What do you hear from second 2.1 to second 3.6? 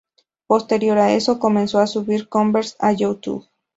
covers a YouTube.